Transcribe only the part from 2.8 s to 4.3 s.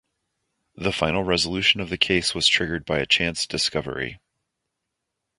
by a chance discovery.